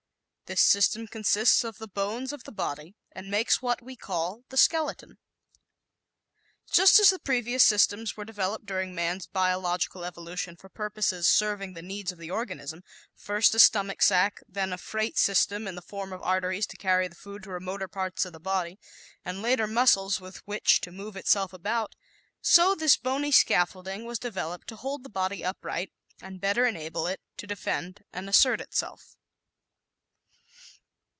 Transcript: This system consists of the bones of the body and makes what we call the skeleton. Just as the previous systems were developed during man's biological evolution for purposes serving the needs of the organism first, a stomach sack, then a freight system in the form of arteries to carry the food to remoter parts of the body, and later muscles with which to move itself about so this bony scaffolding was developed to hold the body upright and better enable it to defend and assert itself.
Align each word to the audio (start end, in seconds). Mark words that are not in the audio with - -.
This 0.51 0.59
system 0.61 1.07
consists 1.07 1.63
of 1.63 1.77
the 1.77 1.87
bones 1.87 2.33
of 2.33 2.43
the 2.43 2.51
body 2.51 2.97
and 3.13 3.31
makes 3.31 3.61
what 3.61 3.81
we 3.81 3.95
call 3.95 4.43
the 4.49 4.57
skeleton. 4.57 5.17
Just 6.69 6.99
as 6.99 7.09
the 7.11 7.19
previous 7.19 7.63
systems 7.63 8.17
were 8.17 8.25
developed 8.25 8.65
during 8.65 8.93
man's 8.93 9.27
biological 9.27 10.03
evolution 10.03 10.57
for 10.57 10.67
purposes 10.67 11.29
serving 11.29 11.71
the 11.71 11.81
needs 11.81 12.11
of 12.11 12.17
the 12.17 12.29
organism 12.31 12.83
first, 13.15 13.55
a 13.55 13.59
stomach 13.59 14.01
sack, 14.01 14.43
then 14.45 14.73
a 14.73 14.77
freight 14.77 15.17
system 15.17 15.69
in 15.69 15.75
the 15.75 15.81
form 15.81 16.11
of 16.11 16.21
arteries 16.21 16.67
to 16.67 16.75
carry 16.75 17.07
the 17.07 17.15
food 17.15 17.43
to 17.43 17.49
remoter 17.49 17.87
parts 17.87 18.25
of 18.25 18.33
the 18.33 18.39
body, 18.41 18.77
and 19.23 19.41
later 19.41 19.67
muscles 19.67 20.19
with 20.19 20.45
which 20.45 20.81
to 20.81 20.91
move 20.91 21.15
itself 21.15 21.53
about 21.53 21.95
so 22.41 22.75
this 22.75 22.97
bony 22.97 23.31
scaffolding 23.31 24.03
was 24.03 24.19
developed 24.19 24.67
to 24.67 24.75
hold 24.75 25.03
the 25.03 25.09
body 25.09 25.45
upright 25.45 25.93
and 26.21 26.41
better 26.41 26.65
enable 26.65 27.07
it 27.07 27.21
to 27.37 27.47
defend 27.47 28.03
and 28.11 28.27
assert 28.27 28.59
itself. 28.59 29.15